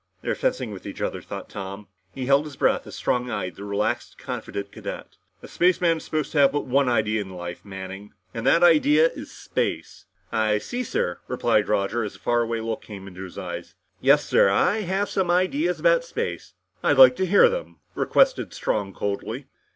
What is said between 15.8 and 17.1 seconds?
life in space." "I'd